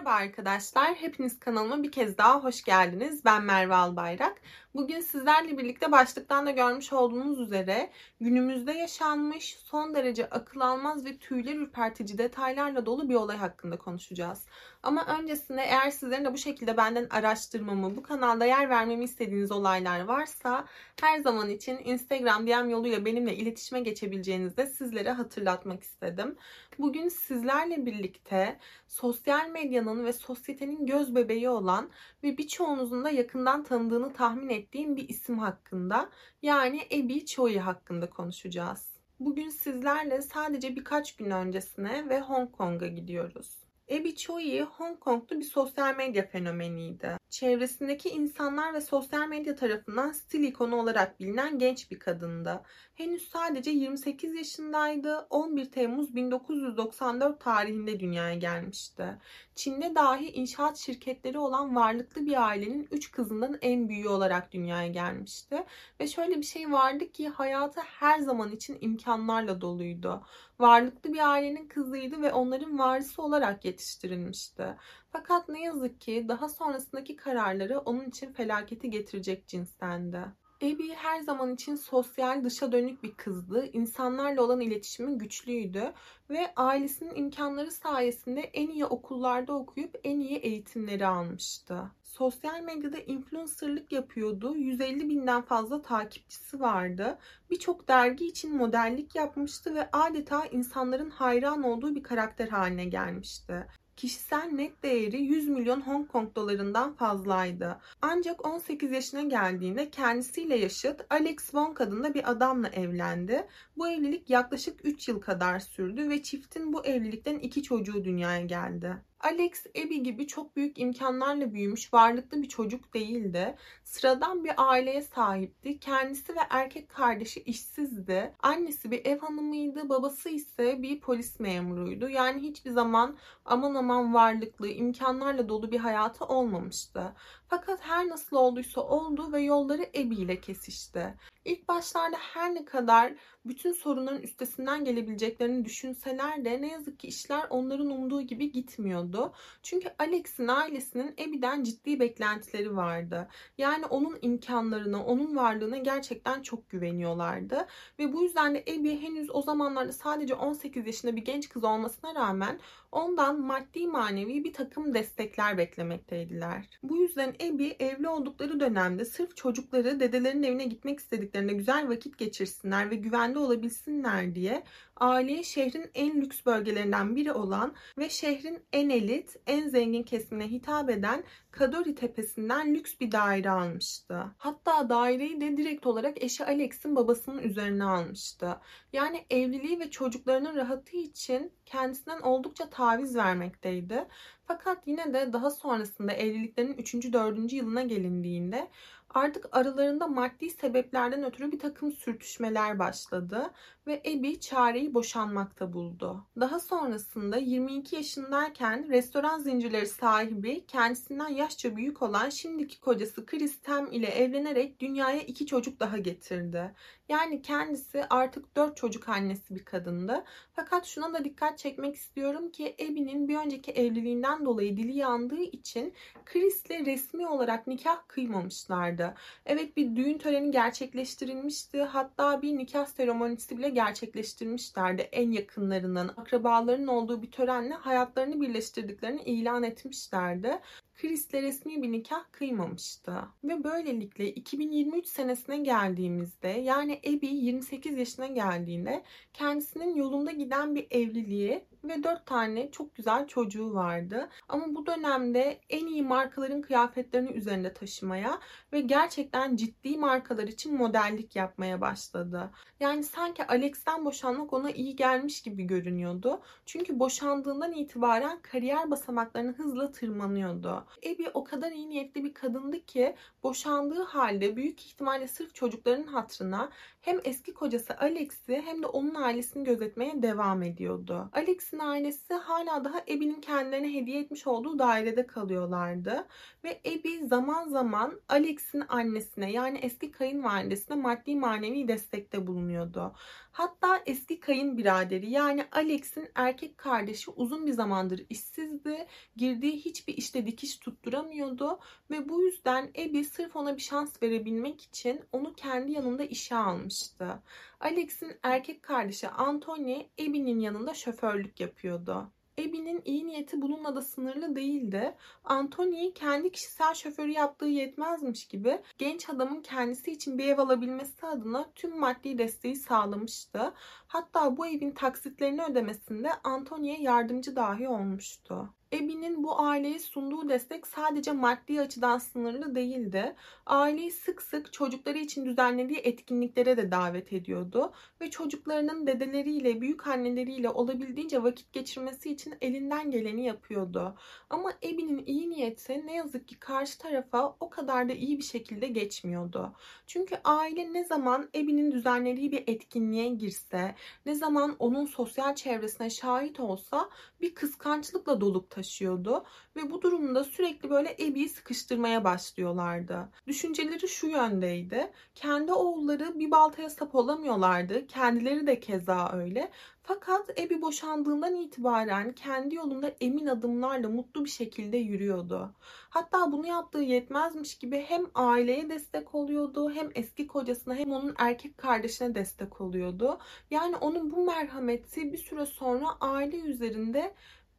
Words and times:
Merhaba 0.00 0.18
arkadaşlar, 0.18 0.94
hepiniz 0.94 1.38
kanalıma 1.40 1.82
bir 1.82 1.92
kez 1.92 2.18
daha 2.18 2.44
hoş 2.44 2.62
geldiniz. 2.62 3.24
Ben 3.24 3.42
Merve 3.42 3.74
Albayrak. 3.74 4.40
Bugün 4.74 5.00
sizlerle 5.00 5.58
birlikte 5.58 5.92
başlıktan 5.92 6.46
da 6.46 6.50
görmüş 6.50 6.92
olduğunuz 6.92 7.40
üzere 7.40 7.90
günümüzde 8.20 8.72
yaşanmış 8.72 9.56
son 9.64 9.94
derece 9.94 10.30
akıl 10.30 10.60
almaz 10.60 11.04
ve 11.04 11.16
tüyler 11.16 11.54
ürpertici 11.54 12.18
detaylarla 12.18 12.86
dolu 12.86 13.08
bir 13.08 13.14
olay 13.14 13.36
hakkında 13.36 13.78
konuşacağız. 13.78 14.46
Ama 14.82 15.18
öncesinde 15.18 15.62
eğer 15.62 15.90
sizlerin 15.90 16.24
de 16.24 16.32
bu 16.32 16.38
şekilde 16.38 16.76
benden 16.76 17.06
araştırmamı, 17.10 17.96
bu 17.96 18.02
kanalda 18.02 18.44
yer 18.44 18.70
vermemi 18.70 19.04
istediğiniz 19.04 19.52
olaylar 19.52 20.00
varsa 20.00 20.66
her 21.00 21.20
zaman 21.20 21.48
için 21.48 21.78
Instagram 21.84 22.46
DM 22.46 22.68
yoluyla 22.68 23.04
benimle 23.04 23.36
iletişime 23.36 23.80
geçebileceğinizi 23.80 24.56
de 24.56 24.66
sizlere 24.66 25.10
hatırlatmak 25.10 25.82
istedim. 25.82 26.36
Bugün 26.78 27.08
sizlerle 27.08 27.86
birlikte 27.86 28.58
sosyal 28.86 29.48
medyanın 29.48 30.04
ve 30.04 30.12
sosyetenin 30.12 30.86
göz 30.86 31.14
bebeği 31.14 31.48
olan 31.48 31.90
ve 32.22 32.38
birçoğunuzun 32.38 33.04
da 33.04 33.10
yakından 33.10 33.64
tanıdığını 33.64 34.12
tahmin 34.12 34.48
ettiğim 34.48 34.96
bir 34.96 35.08
isim 35.08 35.38
hakkında 35.38 36.10
yani 36.42 36.82
Abby 36.86 37.18
Choi 37.18 37.58
hakkında 37.58 38.10
konuşacağız. 38.10 38.90
Bugün 39.20 39.48
sizlerle 39.48 40.22
sadece 40.22 40.76
birkaç 40.76 41.16
gün 41.16 41.30
öncesine 41.30 42.08
ve 42.08 42.20
Hong 42.20 42.52
Kong'a 42.52 42.86
gidiyoruz. 42.86 43.69
Abby 43.90 44.14
Choi 44.14 44.60
Hong 44.60 45.00
Kong'da 45.00 45.38
bir 45.38 45.44
sosyal 45.44 45.96
medya 45.96 46.26
fenomeniydi. 46.26 47.16
Çevresindeki 47.30 48.08
insanlar 48.08 48.74
ve 48.74 48.80
sosyal 48.80 49.28
medya 49.28 49.56
tarafından 49.56 50.12
stil 50.12 50.42
ikonu 50.42 50.76
olarak 50.76 51.20
bilinen 51.20 51.58
genç 51.58 51.90
bir 51.90 51.98
kadındı. 51.98 52.62
Henüz 53.00 53.28
sadece 53.28 53.70
28 53.70 54.34
yaşındaydı. 54.34 55.26
11 55.30 55.64
Temmuz 55.64 56.14
1994 56.14 57.40
tarihinde 57.40 58.00
dünyaya 58.00 58.34
gelmişti. 58.34 59.18
Çin'de 59.54 59.94
dahi 59.94 60.30
inşaat 60.30 60.76
şirketleri 60.76 61.38
olan 61.38 61.76
varlıklı 61.76 62.26
bir 62.26 62.46
ailenin 62.46 62.88
3 62.90 63.10
kızından 63.10 63.58
en 63.62 63.88
büyüğü 63.88 64.08
olarak 64.08 64.52
dünyaya 64.52 64.88
gelmişti. 64.88 65.64
Ve 66.00 66.06
şöyle 66.06 66.36
bir 66.36 66.42
şey 66.42 66.72
vardı 66.72 67.12
ki 67.12 67.28
hayatı 67.28 67.80
her 67.80 68.18
zaman 68.18 68.52
için 68.52 68.78
imkanlarla 68.80 69.60
doluydu. 69.60 70.22
Varlıklı 70.58 71.12
bir 71.12 71.30
ailenin 71.30 71.68
kızıydı 71.68 72.22
ve 72.22 72.32
onların 72.32 72.78
varisi 72.78 73.20
olarak 73.20 73.64
yetiştirilmişti. 73.64 74.76
Fakat 75.12 75.48
ne 75.48 75.62
yazık 75.62 76.00
ki 76.00 76.24
daha 76.28 76.48
sonrasındaki 76.48 77.16
kararları 77.16 77.78
onun 77.78 78.04
için 78.04 78.32
felaketi 78.32 78.90
getirecek 78.90 79.48
cinstendi. 79.48 80.24
Abby 80.62 80.92
her 80.96 81.20
zaman 81.20 81.54
için 81.54 81.76
sosyal, 81.76 82.44
dışa 82.44 82.72
dönük 82.72 83.02
bir 83.02 83.14
kızdı. 83.14 83.66
İnsanlarla 83.72 84.42
olan 84.42 84.60
iletişimi 84.60 85.18
güçlüydü 85.18 85.92
ve 86.30 86.52
ailesinin 86.56 87.14
imkanları 87.14 87.70
sayesinde 87.70 88.40
en 88.40 88.68
iyi 88.68 88.84
okullarda 88.84 89.52
okuyup 89.52 90.00
en 90.04 90.20
iyi 90.20 90.36
eğitimleri 90.36 91.06
almıştı. 91.06 91.82
Sosyal 92.02 92.60
medyada 92.60 92.98
influencerlık 92.98 93.92
yapıyordu. 93.92 94.56
150 94.56 95.08
binden 95.08 95.42
fazla 95.42 95.82
takipçisi 95.82 96.60
vardı. 96.60 97.18
Birçok 97.50 97.88
dergi 97.88 98.26
için 98.26 98.56
modellik 98.56 99.14
yapmıştı 99.14 99.74
ve 99.74 99.88
adeta 99.92 100.46
insanların 100.46 101.10
hayran 101.10 101.62
olduğu 101.62 101.94
bir 101.94 102.02
karakter 102.02 102.48
haline 102.48 102.84
gelmişti 102.84 103.66
kişisel 104.00 104.50
net 104.52 104.82
değeri 104.82 105.22
100 105.22 105.48
milyon 105.48 105.80
Hong 105.80 106.08
Kong 106.08 106.36
dolarından 106.36 106.94
fazlaydı. 106.94 107.80
Ancak 108.02 108.46
18 108.46 108.92
yaşına 108.92 109.22
geldiğinde 109.22 109.90
kendisiyle 109.90 110.56
yaşıt 110.56 111.06
Alex 111.10 111.36
Wong 111.36 111.80
adında 111.80 112.14
bir 112.14 112.30
adamla 112.30 112.68
evlendi. 112.68 113.46
Bu 113.76 113.88
evlilik 113.88 114.30
yaklaşık 114.30 114.84
3 114.84 115.08
yıl 115.08 115.20
kadar 115.20 115.58
sürdü 115.58 116.08
ve 116.08 116.22
çiftin 116.22 116.72
bu 116.72 116.86
evlilikten 116.86 117.38
iki 117.38 117.62
çocuğu 117.62 118.04
dünyaya 118.04 118.46
geldi. 118.46 118.96
Alex, 119.22 119.66
Abby 119.76 119.96
gibi 119.96 120.26
çok 120.26 120.56
büyük 120.56 120.78
imkanlarla 120.78 121.54
büyümüş 121.54 121.94
varlıklı 121.94 122.42
bir 122.42 122.48
çocuk 122.48 122.94
değildi. 122.94 123.56
Sıradan 123.84 124.44
bir 124.44 124.52
aileye 124.56 125.02
sahipti. 125.02 125.78
Kendisi 125.80 126.36
ve 126.36 126.40
erkek 126.50 126.88
kardeşi 126.88 127.40
işsizdi. 127.40 128.34
Annesi 128.42 128.90
bir 128.90 129.04
ev 129.04 129.18
hanımıydı. 129.18 129.88
Babası 129.88 130.28
ise 130.28 130.82
bir 130.82 131.00
polis 131.00 131.40
memuruydu. 131.40 132.08
Yani 132.08 132.42
hiçbir 132.42 132.70
zaman 132.70 133.16
aman 133.44 133.74
aman 133.74 134.14
varlıklı, 134.14 134.68
imkanlarla 134.68 135.48
dolu 135.48 135.72
bir 135.72 135.78
hayatı 135.78 136.24
olmamıştı. 136.24 137.12
Fakat 137.48 137.80
her 137.82 138.08
nasıl 138.08 138.36
olduysa 138.36 138.80
oldu 138.80 139.32
ve 139.32 139.40
yolları 139.40 139.82
Abby 139.82 140.22
ile 140.22 140.40
kesişti. 140.40 141.14
İlk 141.50 141.68
başlarda 141.68 142.16
her 142.16 142.54
ne 142.54 142.64
kadar 142.64 143.14
bütün 143.44 143.72
sorunların 143.72 144.22
üstesinden 144.22 144.84
gelebileceklerini 144.84 145.64
düşünseler 145.64 146.44
de 146.44 146.62
ne 146.62 146.68
yazık 146.68 146.98
ki 146.98 147.06
işler 147.08 147.46
onların 147.50 147.90
umduğu 147.90 148.22
gibi 148.22 148.52
gitmiyordu. 148.52 149.32
Çünkü 149.62 149.88
Alex'in 149.98 150.48
ailesinin 150.48 151.12
Abby'den 151.12 151.62
ciddi 151.62 152.00
beklentileri 152.00 152.76
vardı. 152.76 153.28
Yani 153.58 153.86
onun 153.86 154.18
imkanlarına, 154.22 155.04
onun 155.04 155.36
varlığına 155.36 155.76
gerçekten 155.76 156.42
çok 156.42 156.70
güveniyorlardı. 156.70 157.66
Ve 157.98 158.12
bu 158.12 158.22
yüzden 158.22 158.54
de 158.54 158.62
Abby 158.62 158.96
henüz 158.96 159.30
o 159.34 159.42
zamanlarda 159.42 159.92
sadece 159.92 160.34
18 160.34 160.86
yaşında 160.86 161.16
bir 161.16 161.24
genç 161.24 161.48
kız 161.48 161.64
olmasına 161.64 162.14
rağmen 162.14 162.60
ondan 162.92 163.40
maddi 163.40 163.86
manevi 163.86 164.44
bir 164.44 164.52
takım 164.52 164.94
destekler 164.94 165.58
beklemekteydiler. 165.58 166.78
Bu 166.82 166.96
yüzden 166.96 167.28
Abby 167.28 167.70
evli 167.78 168.08
oldukları 168.08 168.60
dönemde 168.60 169.04
sırf 169.04 169.36
çocukları 169.36 170.00
dedelerinin 170.00 170.42
evine 170.42 170.64
gitmek 170.64 170.98
istediklerinde 170.98 171.52
güzel 171.52 171.88
vakit 171.88 172.18
geçirsinler 172.18 172.90
ve 172.90 172.94
güvenli 172.94 173.38
olabilsinler 173.38 174.34
diye 174.34 174.64
aileye 175.00 175.42
şehrin 175.42 175.90
en 175.94 176.20
lüks 176.20 176.46
bölgelerinden 176.46 177.16
biri 177.16 177.32
olan 177.32 177.74
ve 177.98 178.08
şehrin 178.08 178.62
en 178.72 178.90
elit, 178.90 179.36
en 179.46 179.68
zengin 179.68 180.02
kesimine 180.02 180.50
hitap 180.50 180.90
eden 180.90 181.24
Kadori 181.50 181.94
Tepesi'nden 181.94 182.74
lüks 182.74 183.00
bir 183.00 183.12
daire 183.12 183.50
almıştı. 183.50 184.24
Hatta 184.38 184.88
daireyi 184.88 185.40
de 185.40 185.56
direkt 185.56 185.86
olarak 185.86 186.24
eşi 186.24 186.44
Alex'in 186.44 186.96
babasının 186.96 187.42
üzerine 187.42 187.84
almıştı. 187.84 188.56
Yani 188.92 189.26
evliliği 189.30 189.80
ve 189.80 189.90
çocuklarının 189.90 190.56
rahatı 190.56 190.96
için 190.96 191.52
kendisinden 191.66 192.20
oldukça 192.20 192.70
taviz 192.70 193.16
vermekteydi. 193.16 194.06
Fakat 194.44 194.78
yine 194.86 195.14
de 195.14 195.32
daha 195.32 195.50
sonrasında 195.50 196.12
evliliklerinin 196.12 196.78
3. 196.78 197.12
4. 197.12 197.52
yılına 197.52 197.82
gelindiğinde 197.82 198.68
artık 199.14 199.46
aralarında 199.52 200.06
maddi 200.06 200.50
sebeplerden 200.50 201.24
ötürü 201.24 201.52
bir 201.52 201.58
takım 201.58 201.92
sürtüşmeler 201.92 202.78
başladı 202.78 203.50
ve 203.86 204.02
Abby 204.06 204.34
çareyi 204.34 204.94
boşanmakta 204.94 205.72
buldu. 205.72 206.26
Daha 206.40 206.60
sonrasında 206.60 207.36
22 207.36 207.96
yaşındayken 207.96 208.88
restoran 208.88 209.38
zincirleri 209.38 209.86
sahibi 209.86 210.66
kendisinden 210.66 211.28
yaşça 211.28 211.76
büyük 211.76 212.02
olan 212.02 212.30
şimdiki 212.30 212.80
kocası 212.80 213.26
Chris 213.26 213.60
Tam 213.62 213.92
ile 213.92 214.06
evlenerek 214.06 214.80
dünyaya 214.80 215.20
iki 215.20 215.46
çocuk 215.46 215.80
daha 215.80 215.98
getirdi. 215.98 216.74
Yani 217.08 217.42
kendisi 217.42 218.04
artık 218.10 218.56
dört 218.56 218.76
çocuk 218.76 219.08
annesi 219.08 219.54
bir 219.54 219.64
kadındı. 219.64 220.24
Fakat 220.52 220.86
şuna 220.86 221.14
da 221.14 221.24
dikkat 221.24 221.58
çekmek 221.58 221.96
istiyorum 221.96 222.50
ki 222.50 222.76
Abby'nin 222.80 223.28
bir 223.28 223.36
önceki 223.36 223.72
evliliğinden 223.72 224.44
dolayı 224.44 224.76
dili 224.76 224.96
yandığı 224.96 225.42
için 225.42 225.94
Chris'le 226.24 226.86
resmi 226.86 227.28
olarak 227.28 227.66
nikah 227.66 228.08
kıymamışlardı. 228.08 229.14
Evet 229.46 229.76
bir 229.76 229.96
düğün 229.96 230.18
töreni 230.18 230.50
gerçekleştirilmişti. 230.50 231.82
Hatta 231.82 232.42
bir 232.42 232.56
nikah 232.56 232.86
seremonisi 232.86 233.58
bile 233.58 233.70
gerçekleştirmişlerdi. 233.84 235.02
En 235.02 235.30
yakınlarının, 235.30 236.08
akrabalarının 236.08 236.86
olduğu 236.86 237.22
bir 237.22 237.30
törenle 237.30 237.74
hayatlarını 237.74 238.40
birleştirdiklerini 238.40 239.22
ilan 239.22 239.62
etmişlerdi. 239.62 240.60
Chris'le 241.00 241.34
resmi 241.34 241.82
bir 241.82 241.92
nikah 241.92 242.24
kıymamıştı. 242.32 243.14
Ve 243.44 243.64
böylelikle 243.64 244.28
2023 244.28 245.06
senesine 245.06 245.58
geldiğimizde 245.58 246.48
yani 246.48 247.00
Abby 247.08 247.26
28 247.26 247.98
yaşına 247.98 248.26
geldiğinde 248.26 249.02
kendisinin 249.32 249.96
yolunda 249.96 250.30
giden 250.30 250.74
bir 250.74 250.86
evliliği 250.90 251.64
ve 251.84 252.04
4 252.04 252.26
tane 252.26 252.70
çok 252.70 252.94
güzel 252.94 253.26
çocuğu 253.26 253.74
vardı. 253.74 254.28
Ama 254.48 254.74
bu 254.74 254.86
dönemde 254.86 255.60
en 255.70 255.86
iyi 255.86 256.02
markaların 256.02 256.62
kıyafetlerini 256.62 257.30
üzerinde 257.30 257.72
taşımaya 257.72 258.40
ve 258.72 258.80
gerçekten 258.80 259.56
ciddi 259.56 259.96
markalar 259.96 260.44
için 260.44 260.76
modellik 260.76 261.36
yapmaya 261.36 261.80
başladı. 261.80 262.50
Yani 262.80 263.04
sanki 263.04 263.46
Alex'ten 263.46 264.04
boşanmak 264.04 264.52
ona 264.52 264.70
iyi 264.70 264.96
gelmiş 264.96 265.42
gibi 265.42 265.64
görünüyordu. 265.64 266.40
Çünkü 266.66 266.98
boşandığından 266.98 267.72
itibaren 267.72 268.42
kariyer 268.42 268.90
basamaklarını 268.90 269.52
hızla 269.52 269.92
tırmanıyordu. 269.92 270.86
Abby 270.98 271.24
o 271.34 271.44
kadar 271.44 271.72
iyi 271.72 271.90
niyetli 271.90 272.24
bir 272.24 272.34
kadındı 272.34 272.86
ki 272.86 273.14
boşandığı 273.42 274.02
halde 274.02 274.56
büyük 274.56 274.86
ihtimalle 274.86 275.28
sırf 275.28 275.54
çocukların 275.54 276.06
hatırına 276.06 276.70
hem 277.00 277.20
eski 277.24 277.54
kocası 277.54 277.98
Alex'i 277.98 278.62
hem 278.64 278.82
de 278.82 278.86
onun 278.86 279.14
ailesini 279.14 279.64
gözetmeye 279.64 280.22
devam 280.22 280.62
ediyordu. 280.62 281.30
Alex'in 281.32 281.78
ailesi 281.78 282.34
hala 282.34 282.84
daha 282.84 282.98
Abby'nin 282.98 283.40
kendilerine 283.40 283.94
hediye 283.94 284.20
etmiş 284.20 284.46
olduğu 284.46 284.78
dairede 284.78 285.26
kalıyorlardı. 285.26 286.26
Ve 286.64 286.80
Abby 286.86 287.26
zaman 287.26 287.68
zaman 287.68 288.20
Alex'in 288.28 288.82
annesine 288.88 289.52
yani 289.52 289.78
eski 289.78 290.10
kayınvalidesine 290.10 290.96
maddi 290.96 291.36
manevi 291.36 291.88
destekte 291.88 292.46
bulunuyordu. 292.46 293.12
Hatta 293.52 294.02
eski 294.06 294.40
kayınbiraderi 294.40 295.30
yani 295.30 295.64
Alex'in 295.72 296.28
erkek 296.34 296.78
kardeşi 296.78 297.30
uzun 297.30 297.66
bir 297.66 297.72
zamandır 297.72 298.26
işsizdi. 298.28 299.06
Girdiği 299.36 299.72
hiçbir 299.72 300.14
işte 300.16 300.46
dikiş 300.46 300.78
tutturamıyordu 300.78 301.78
ve 302.10 302.28
bu 302.28 302.42
yüzden 302.42 302.84
Abby 302.84 303.22
sırf 303.22 303.56
ona 303.56 303.76
bir 303.76 303.82
şans 303.82 304.22
verebilmek 304.22 304.82
için 304.82 305.20
onu 305.32 305.54
kendi 305.54 305.92
yanında 305.92 306.24
işe 306.24 306.54
almıştı. 306.90 307.42
Alex'in 307.80 308.38
erkek 308.42 308.82
kardeşi 308.82 309.28
Anthony 309.28 310.06
Abby'nin 310.20 310.60
yanında 310.60 310.94
şoförlük 310.94 311.60
yapıyordu. 311.60 312.30
Abby'nin 312.58 313.02
iyi 313.04 313.26
niyeti 313.26 313.62
bununla 313.62 313.96
da 313.96 314.02
sınırlı 314.02 314.56
değildi. 314.56 315.14
Anthony 315.44 316.12
kendi 316.12 316.52
kişisel 316.52 316.94
şoförü 316.94 317.30
yaptığı 317.30 317.66
yetmezmiş 317.66 318.48
gibi 318.48 318.80
genç 318.98 319.28
adamın 319.28 319.62
kendisi 319.62 320.12
için 320.12 320.38
bir 320.38 320.48
ev 320.48 320.58
alabilmesi 320.58 321.26
adına 321.26 321.70
tüm 321.74 321.98
maddi 321.98 322.38
desteği 322.38 322.76
sağlamıştı. 322.76 323.72
Hatta 324.06 324.56
bu 324.56 324.66
evin 324.66 324.90
taksitlerini 324.90 325.62
ödemesinde 325.64 326.30
Anthony'ye 326.44 327.00
yardımcı 327.00 327.56
dahi 327.56 327.88
olmuştu. 327.88 328.68
Ebi'nin 328.92 329.44
bu 329.44 329.60
aileye 329.60 329.98
sunduğu 329.98 330.48
destek 330.48 330.86
sadece 330.86 331.32
maddi 331.32 331.80
açıdan 331.80 332.18
sınırlı 332.18 332.74
değildi. 332.74 333.34
Aileyi 333.66 334.10
sık 334.10 334.42
sık 334.42 334.72
çocukları 334.72 335.18
için 335.18 335.46
düzenlediği 335.46 335.98
etkinliklere 335.98 336.76
de 336.76 336.90
davet 336.90 337.32
ediyordu 337.32 337.92
ve 338.20 338.30
çocuklarının 338.30 339.06
dedeleriyle, 339.06 339.80
büyük 339.80 340.06
anneleriyle 340.06 340.68
olabildiğince 340.68 341.42
vakit 341.42 341.72
geçirmesi 341.72 342.30
için 342.30 342.54
elinden 342.60 343.10
geleni 343.10 343.44
yapıyordu. 343.44 344.14
Ama 344.50 344.72
Ebi'nin 344.82 345.26
iyi 345.26 345.50
niyeti 345.50 346.06
ne 346.06 346.14
yazık 346.14 346.48
ki 346.48 346.58
karşı 346.58 346.98
tarafa 346.98 347.56
o 347.60 347.70
kadar 347.70 348.08
da 348.08 348.12
iyi 348.12 348.38
bir 348.38 348.44
şekilde 348.44 348.86
geçmiyordu. 348.86 349.72
Çünkü 350.06 350.36
aile 350.44 350.92
ne 350.92 351.04
zaman 351.04 351.48
Ebi'nin 351.54 351.92
düzenlediği 351.92 352.52
bir 352.52 352.64
etkinliğe 352.66 353.28
girse, 353.28 353.94
ne 354.26 354.34
zaman 354.34 354.76
onun 354.78 355.06
sosyal 355.06 355.54
çevresine 355.54 356.10
şahit 356.10 356.60
olsa 356.60 357.10
bir 357.40 357.54
kıskançlıkla 357.54 358.40
dolup 358.40 358.70
taşıyordu 358.80 359.44
ve 359.76 359.90
bu 359.90 360.02
durumda 360.02 360.44
sürekli 360.44 360.90
böyle 360.90 361.16
Ebi'yi 361.20 361.48
sıkıştırmaya 361.48 362.24
başlıyorlardı. 362.24 363.28
Düşünceleri 363.46 364.08
şu 364.08 364.26
yöndeydi. 364.26 365.10
Kendi 365.34 365.72
oğulları 365.72 366.38
bir 366.38 366.50
baltaya 366.50 366.90
sap 366.90 367.14
olamıyorlardı. 367.14 368.06
Kendileri 368.06 368.66
de 368.66 368.80
keza 368.80 369.32
öyle. 369.32 369.70
Fakat 370.02 370.60
Ebi 370.60 370.82
boşandığından 370.82 371.54
itibaren 371.54 372.32
kendi 372.32 372.74
yolunda 372.74 373.12
emin 373.20 373.46
adımlarla 373.46 374.08
mutlu 374.08 374.44
bir 374.44 374.50
şekilde 374.50 374.96
yürüyordu. 374.96 375.74
Hatta 376.10 376.52
bunu 376.52 376.66
yaptığı 376.66 376.98
yetmezmiş 376.98 377.78
gibi 377.78 378.04
hem 378.08 378.26
aileye 378.34 378.90
destek 378.90 379.34
oluyordu 379.34 379.90
hem 379.90 380.10
eski 380.14 380.46
kocasına 380.46 380.94
hem 380.94 381.12
onun 381.12 381.34
erkek 381.38 381.78
kardeşine 381.78 382.34
destek 382.34 382.80
oluyordu. 382.80 383.38
Yani 383.70 383.96
onun 383.96 384.30
bu 384.30 384.44
merhameti 384.44 385.32
bir 385.32 385.38
süre 385.38 385.66
sonra 385.66 386.06
aile 386.20 386.56
üzerinde 386.56 387.34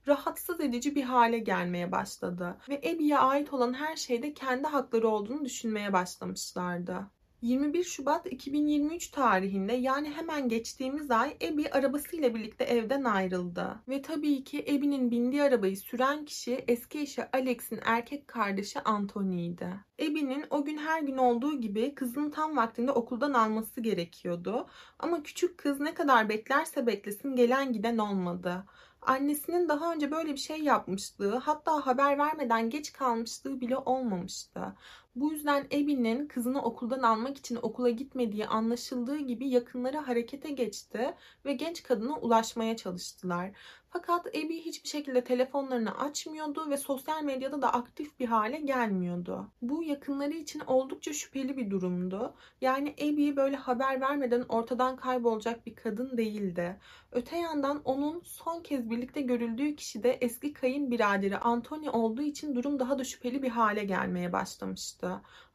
rahatsız 0.07 0.59
edici 0.59 0.95
bir 0.95 1.03
hale 1.03 1.39
gelmeye 1.39 1.91
başladı 1.91 2.57
ve 2.69 2.77
Abby'ye 2.77 3.17
ait 3.17 3.53
olan 3.53 3.73
her 3.73 3.95
şeyde 3.95 4.33
kendi 4.33 4.67
hakları 4.67 5.07
olduğunu 5.07 5.45
düşünmeye 5.45 5.93
başlamışlardı. 5.93 7.05
21 7.41 7.83
Şubat 7.83 8.31
2023 8.31 9.07
tarihinde 9.07 9.73
yani 9.73 10.09
hemen 10.09 10.49
geçtiğimiz 10.49 11.11
ay 11.11 11.29
Abby 11.29 11.63
arabasıyla 11.71 12.35
birlikte 12.35 12.63
evden 12.63 13.03
ayrıldı. 13.03 13.79
Ve 13.89 14.01
tabii 14.01 14.43
ki 14.43 14.65
Abby'nin 14.69 15.11
bindiği 15.11 15.43
arabayı 15.43 15.77
süren 15.77 16.25
kişi 16.25 16.63
eski 16.67 16.99
eşi 16.99 17.23
Alex'in 17.33 17.79
erkek 17.85 18.27
kardeşi 18.27 18.79
Anthony'ydi. 18.79 19.69
Abby'nin 20.01 20.45
o 20.49 20.65
gün 20.65 20.77
her 20.77 21.01
gün 21.01 21.17
olduğu 21.17 21.61
gibi 21.61 21.95
kızını 21.95 22.31
tam 22.31 22.57
vaktinde 22.57 22.91
okuldan 22.91 23.33
alması 23.33 23.81
gerekiyordu. 23.81 24.67
Ama 24.99 25.23
küçük 25.23 25.57
kız 25.57 25.79
ne 25.79 25.93
kadar 25.93 26.29
beklerse 26.29 26.87
beklesin 26.87 27.35
gelen 27.35 27.73
giden 27.73 27.97
olmadı. 27.97 28.65
Annesinin 29.01 29.69
daha 29.69 29.93
önce 29.93 30.11
böyle 30.11 30.31
bir 30.33 30.37
şey 30.37 30.59
yapmışlığı, 30.63 31.35
hatta 31.37 31.85
haber 31.85 32.17
vermeden 32.17 32.69
geç 32.69 32.93
kalmışlığı 32.93 33.61
bile 33.61 33.77
olmamıştı. 33.77 34.75
Bu 35.15 35.31
yüzden 35.31 35.61
Abby'nin 35.65 36.27
kızını 36.27 36.61
okuldan 36.61 37.01
almak 37.01 37.37
için 37.37 37.59
okula 37.61 37.89
gitmediği 37.89 38.47
anlaşıldığı 38.47 39.17
gibi 39.17 39.49
yakınları 39.49 39.97
harekete 39.97 40.49
geçti 40.51 41.15
ve 41.45 41.53
genç 41.53 41.83
kadına 41.83 42.17
ulaşmaya 42.17 42.77
çalıştılar. 42.77 43.51
Fakat 43.89 44.27
Abby 44.27 44.57
hiçbir 44.57 44.89
şekilde 44.89 45.23
telefonlarını 45.23 45.97
açmıyordu 45.99 46.69
ve 46.69 46.77
sosyal 46.77 47.23
medyada 47.23 47.61
da 47.61 47.73
aktif 47.73 48.19
bir 48.19 48.25
hale 48.25 48.59
gelmiyordu. 48.59 49.51
Bu 49.61 49.83
yakınları 49.83 50.33
için 50.33 50.59
oldukça 50.67 51.13
şüpheli 51.13 51.57
bir 51.57 51.69
durumdu. 51.71 52.33
Yani 52.61 52.95
Abby 53.01 53.35
böyle 53.35 53.55
haber 53.55 54.01
vermeden 54.01 54.41
ortadan 54.49 54.95
kaybolacak 54.95 55.65
bir 55.65 55.75
kadın 55.75 56.17
değildi. 56.17 56.79
Öte 57.11 57.37
yandan 57.37 57.81
onun 57.85 58.21
son 58.23 58.61
kez 58.63 58.89
birlikte 58.89 59.21
görüldüğü 59.21 59.75
kişi 59.75 60.03
de 60.03 60.11
eski 60.21 60.53
kayınbiraderi 60.53 61.37
Anthony 61.37 61.89
olduğu 61.89 62.21
için 62.21 62.55
durum 62.55 62.79
daha 62.79 62.99
da 62.99 63.03
şüpheli 63.03 63.43
bir 63.43 63.49
hale 63.49 63.83
gelmeye 63.83 64.33
başlamıştı. 64.33 65.00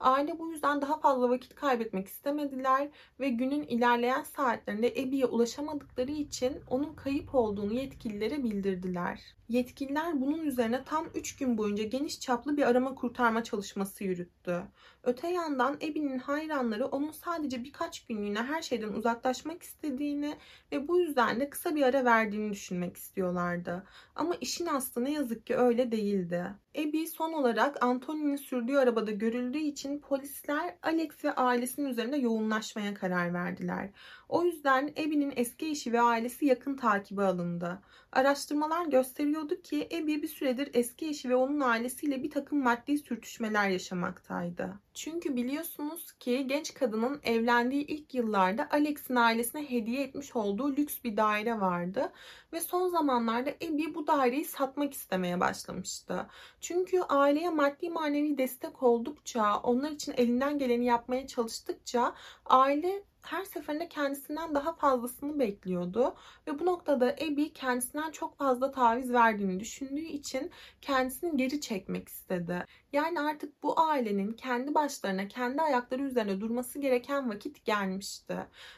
Aile 0.00 0.38
bu 0.38 0.52
yüzden 0.52 0.82
daha 0.82 0.98
fazla 1.00 1.30
vakit 1.30 1.54
kaybetmek 1.54 2.08
istemediler 2.08 2.88
ve 3.20 3.28
günün 3.28 3.62
ilerleyen 3.62 4.22
saatlerinde 4.22 4.90
Abby'ye 4.92 5.26
ulaşamadıkları 5.26 6.12
için 6.12 6.62
onun 6.66 6.94
kayıp 6.94 7.34
olduğunu 7.34 7.72
yetkililere 7.74 8.42
bildirdiler. 8.44 9.36
Yetkililer 9.48 10.20
bunun 10.20 10.42
üzerine 10.42 10.84
tam 10.84 11.06
3 11.14 11.36
gün 11.36 11.58
boyunca 11.58 11.84
geniş 11.84 12.20
çaplı 12.20 12.56
bir 12.56 12.62
arama 12.62 12.94
kurtarma 12.94 13.44
çalışması 13.44 14.04
yürüttü. 14.04 14.62
Öte 15.02 15.28
yandan 15.28 15.74
Abby'nin 15.74 16.18
hayranları 16.18 16.86
onun 16.86 17.10
sadece 17.12 17.64
birkaç 17.64 18.06
günlüğüne 18.06 18.42
her 18.42 18.62
şeyden 18.62 18.92
uzaklaşmak 18.92 19.62
istediğini 19.62 20.36
ve 20.72 20.88
bu 20.88 20.98
yüzden 20.98 21.40
de 21.40 21.50
kısa 21.50 21.74
bir 21.74 21.82
ara 21.82 22.04
verdiğini 22.04 22.50
düşünmek 22.52 22.96
istiyorlardı. 22.96 23.86
Ama 24.14 24.34
işin 24.40 24.66
aslı 24.66 25.04
ne 25.04 25.12
yazık 25.12 25.46
ki 25.46 25.56
öyle 25.56 25.92
değildi. 25.92 26.44
Abby 26.78 27.04
son 27.04 27.32
olarak 27.32 27.84
Anthony'nin 27.84 28.36
sürdüğü 28.36 28.76
arabada 28.76 29.10
görüldüğü 29.10 29.58
için 29.58 30.00
polisler 30.00 30.76
Alex 30.82 31.24
ve 31.24 31.32
ailesinin 31.32 31.88
üzerinde 31.88 32.16
yoğunlaşmaya 32.16 32.94
karar 32.94 33.34
verdiler. 33.34 33.90
O 34.28 34.44
yüzden 34.44 34.88
Abby'nin 34.88 35.32
eski 35.36 35.66
eşi 35.66 35.92
ve 35.92 36.00
ailesi 36.00 36.46
yakın 36.46 36.76
takibe 36.76 37.22
alındı. 37.22 37.82
Araştırmalar 38.12 38.86
gösteriyordu 38.86 39.62
ki 39.62 39.88
Abby 39.92 40.14
bir 40.22 40.28
süredir 40.28 40.70
eski 40.74 41.08
eşi 41.08 41.28
ve 41.28 41.36
onun 41.36 41.60
ailesiyle 41.60 42.22
bir 42.22 42.30
takım 42.30 42.62
maddi 42.62 42.98
sürtüşmeler 42.98 43.68
yaşamaktaydı. 43.68 44.80
Çünkü 44.96 45.36
biliyorsunuz 45.36 46.12
ki 46.12 46.46
genç 46.46 46.74
kadının 46.74 47.20
evlendiği 47.22 47.86
ilk 47.86 48.14
yıllarda 48.14 48.68
Alex'in 48.70 49.14
ailesine 49.16 49.70
hediye 49.70 50.02
etmiş 50.02 50.36
olduğu 50.36 50.76
lüks 50.76 51.04
bir 51.04 51.16
daire 51.16 51.60
vardı. 51.60 52.12
Ve 52.52 52.60
son 52.60 52.88
zamanlarda 52.88 53.50
Abby 53.50 53.94
bu 53.94 54.06
daireyi 54.06 54.44
satmak 54.44 54.94
istemeye 54.94 55.40
başlamıştı. 55.40 56.26
Çünkü 56.60 57.00
aileye 57.00 57.50
maddi 57.50 57.90
manevi 57.90 58.38
destek 58.38 58.82
oldukça, 58.82 59.56
onlar 59.56 59.90
için 59.90 60.14
elinden 60.16 60.58
geleni 60.58 60.84
yapmaya 60.84 61.26
çalıştıkça 61.26 62.14
aile 62.46 63.02
her 63.26 63.44
seferinde 63.44 63.88
kendisinden 63.88 64.54
daha 64.54 64.72
fazlasını 64.72 65.38
bekliyordu. 65.38 66.14
Ve 66.46 66.58
bu 66.58 66.66
noktada 66.66 67.06
Abby 67.06 67.44
kendisinden 67.44 68.10
çok 68.10 68.38
fazla 68.38 68.70
taviz 68.70 69.12
verdiğini 69.12 69.60
düşündüğü 69.60 70.00
için 70.00 70.50
kendisini 70.82 71.36
geri 71.36 71.60
çekmek 71.60 72.08
istedi. 72.08 72.66
Yani 72.96 73.20
artık 73.20 73.62
bu 73.62 73.80
ailenin 73.80 74.32
kendi 74.32 74.74
başlarına, 74.74 75.28
kendi 75.28 75.62
ayakları 75.62 76.02
üzerine 76.02 76.40
durması 76.40 76.78
gereken 76.78 77.30
vakit 77.30 77.64
gelmişti. 77.64 78.36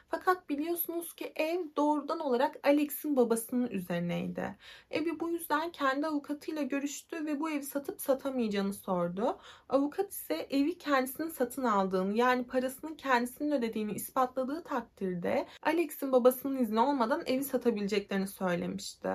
Fakat 0.08 0.48
biliyorsunuz 0.48 1.14
ki 1.14 1.32
ev 1.36 1.60
doğrudan 1.76 2.20
olarak 2.20 2.56
Alex'in 2.62 3.16
babasının 3.16 3.68
üzerineydi. 3.68 4.56
Abby 4.94 5.10
bu 5.20 5.30
yüzden 5.30 5.72
kendi 5.72 6.06
avukatıyla 6.06 6.62
görüştü 6.62 7.26
ve 7.26 7.40
bu 7.40 7.50
evi 7.50 7.62
satıp 7.62 8.00
satamayacağını 8.00 8.74
sordu. 8.74 9.38
Avukat 9.68 10.12
ise 10.12 10.46
evi 10.50 10.78
kendisinin 10.78 11.28
satın 11.28 11.64
aldığını 11.64 12.16
yani 12.16 12.44
parasını 12.44 12.96
kendisinin 12.96 13.52
ödediğini 13.52 13.92
ispatladığı 13.92 14.62
takdirde 14.62 15.46
Alex'in 15.62 16.12
babasının 16.12 16.58
izni 16.58 16.80
olmadan 16.80 17.22
evi 17.26 17.44
satabileceklerini 17.44 18.28
söylemişti. 18.28 19.08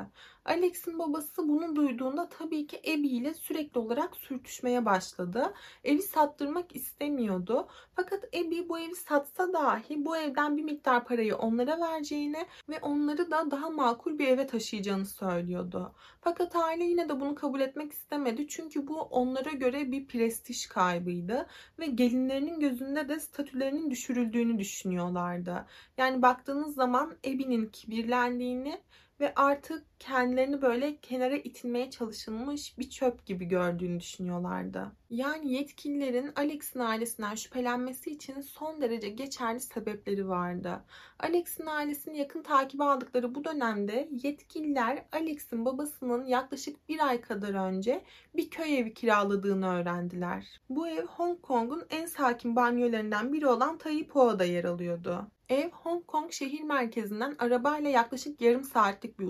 Alex'in 0.45 0.99
babası 0.99 1.47
bunu 1.47 1.75
duyduğunda 1.75 2.29
tabii 2.29 2.67
ki 2.67 2.79
Abby 2.79 3.07
ile 3.07 3.33
sürekli 3.33 3.79
olarak 3.79 4.15
sürtüşmeye 4.15 4.85
başladı. 4.85 5.53
Evi 5.83 6.01
sattırmak 6.01 6.75
istemiyordu. 6.75 7.67
Fakat 7.95 8.23
Abby 8.23 8.69
bu 8.69 8.79
evi 8.79 8.95
satsa 8.95 9.53
dahi 9.53 10.05
bu 10.05 10.17
evden 10.17 10.57
bir 10.57 10.63
miktar 10.63 11.05
parayı 11.05 11.35
onlara 11.35 11.79
vereceğini 11.79 12.45
ve 12.69 12.79
onları 12.79 13.31
da 13.31 13.51
daha 13.51 13.69
makul 13.69 14.19
bir 14.19 14.27
eve 14.27 14.47
taşıyacağını 14.47 15.05
söylüyordu. 15.05 15.95
Fakat 16.21 16.55
aile 16.55 16.83
yine 16.83 17.09
de 17.09 17.19
bunu 17.19 17.35
kabul 17.35 17.59
etmek 17.59 17.91
istemedi. 17.91 18.47
Çünkü 18.47 18.87
bu 18.87 19.01
onlara 19.01 19.51
göre 19.51 19.91
bir 19.91 20.07
prestij 20.07 20.67
kaybıydı 20.67 21.47
ve 21.79 21.85
gelinlerinin 21.85 22.59
gözünde 22.59 23.09
de 23.09 23.19
statülerinin 23.19 23.91
düşürüldüğünü 23.91 24.59
düşünüyorlardı. 24.59 25.65
Yani 25.97 26.21
baktığınız 26.21 26.75
zaman 26.75 27.15
Abby'nin 27.25 27.65
kibirlendiğini 27.65 28.81
ve 29.19 29.33
artık 29.35 29.92
kendilerini 30.03 30.61
böyle 30.61 30.97
kenara 30.97 31.35
itilmeye 31.35 31.89
çalışılmış 31.89 32.77
bir 32.77 32.89
çöp 32.89 33.25
gibi 33.25 33.45
gördüğünü 33.45 33.99
düşünüyorlardı. 33.99 34.91
Yani 35.09 35.53
yetkililerin 35.53 36.31
Alex'in 36.35 36.79
ailesinden 36.79 37.35
şüphelenmesi 37.35 38.09
için 38.09 38.41
son 38.41 38.81
derece 38.81 39.09
geçerli 39.09 39.59
sebepleri 39.59 40.27
vardı. 40.27 40.83
Alex'in 41.19 41.65
ailesini 41.65 42.17
yakın 42.17 42.43
takip 42.43 42.81
aldıkları 42.81 43.35
bu 43.35 43.45
dönemde 43.45 44.09
yetkililer 44.23 45.05
Alex'in 45.11 45.65
babasının 45.65 46.25
yaklaşık 46.25 46.89
bir 46.89 47.07
ay 47.07 47.21
kadar 47.21 47.53
önce 47.67 48.03
bir 48.35 48.49
köy 48.49 48.79
evi 48.79 48.93
kiraladığını 48.93 49.67
öğrendiler. 49.67 50.61
Bu 50.69 50.87
ev 50.87 51.05
Hong 51.05 51.41
Kong'un 51.41 51.83
en 51.89 52.05
sakin 52.05 52.55
banyolarından 52.55 53.33
biri 53.33 53.47
olan 53.47 53.77
Tai 53.77 54.07
Po'da 54.07 54.43
yer 54.43 54.63
alıyordu. 54.63 55.27
Ev 55.49 55.71
Hong 55.71 56.07
Kong 56.07 56.31
şehir 56.31 56.61
merkezinden 56.61 57.35
arabayla 57.39 57.89
yaklaşık 57.89 58.41
yarım 58.41 58.63
saatlik 58.63 59.19
bir 59.19 59.25